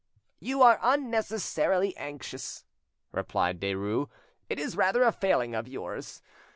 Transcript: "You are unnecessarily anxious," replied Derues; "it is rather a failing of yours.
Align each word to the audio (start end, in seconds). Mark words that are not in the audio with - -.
"You 0.39 0.63
are 0.63 0.79
unnecessarily 0.81 1.95
anxious," 1.95 2.65
replied 3.11 3.59
Derues; 3.59 4.09
"it 4.49 4.57
is 4.57 4.75
rather 4.75 5.03
a 5.03 5.11
failing 5.11 5.53
of 5.53 5.67
yours. 5.67 6.23